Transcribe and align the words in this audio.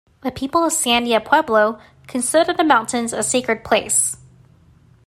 The 0.23 0.31
people 0.31 0.63
of 0.65 0.71
Sandia 0.73 1.23
Pueblo 1.23 1.77
consider 2.07 2.53
the 2.53 2.63
mountains 2.63 3.13
a 3.13 3.21
sacred 3.21 3.63
place. 3.63 4.17